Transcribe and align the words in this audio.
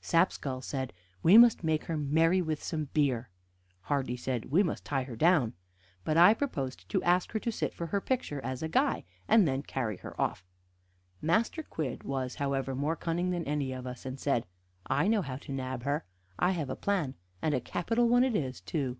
Sapskull 0.00 0.62
said, 0.62 0.92
"We 1.20 1.36
must 1.36 1.64
make 1.64 1.86
her 1.86 1.96
merry 1.96 2.40
with 2.40 2.62
some 2.62 2.84
beer." 2.94 3.28
Hardy 3.80 4.16
said, 4.16 4.44
"We 4.44 4.62
must 4.62 4.84
tie 4.84 5.02
her 5.02 5.16
down." 5.16 5.54
But 6.04 6.16
I 6.16 6.32
proposed 6.32 6.88
to 6.90 7.02
ask 7.02 7.32
her 7.32 7.40
to 7.40 7.50
sit 7.50 7.74
for 7.74 7.88
her 7.88 8.00
picture 8.00 8.40
as 8.42 8.62
a 8.62 8.68
guy, 8.68 9.02
and 9.26 9.48
then 9.48 9.62
to 9.62 9.66
carry 9.66 9.96
her 9.96 10.14
off. 10.20 10.44
Master 11.20 11.64
Quidd 11.64 12.04
was, 12.04 12.36
however, 12.36 12.76
more 12.76 12.94
cunning 12.94 13.30
than 13.30 13.42
any 13.48 13.72
of 13.72 13.84
us, 13.84 14.06
and 14.06 14.20
said, 14.20 14.46
"I 14.86 15.08
know 15.08 15.22
how 15.22 15.38
to 15.38 15.50
nab 15.52 15.82
her; 15.82 16.04
I 16.38 16.52
have 16.52 16.70
a 16.70 16.76
plan, 16.76 17.16
and 17.42 17.52
a 17.52 17.60
capital 17.60 18.08
one 18.08 18.22
it 18.22 18.36
is, 18.36 18.60
too." 18.60 18.96